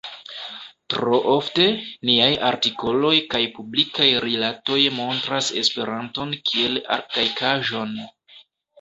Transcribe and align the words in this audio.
Tro 0.93 1.19
ofte, 1.33 1.65
niaj 2.11 2.31
artikoloj 2.47 3.13
kaj 3.35 3.43
publikaj 3.59 4.09
rilatoj 4.27 4.81
montras 4.99 5.55
Esperanton 5.65 6.37
kiel 6.51 6.85
arkaikaĵon. 7.01 7.99